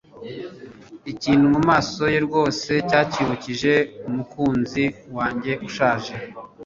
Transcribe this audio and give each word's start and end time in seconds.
Ikintu 1.11 1.45
mumaso 1.53 2.03
ye 2.13 2.19
rwose 2.27 2.71
cyanyibukije 2.89 3.73
umukunzi 4.09 4.83
wanjye 5.15 5.51
ushaje. 5.67 6.13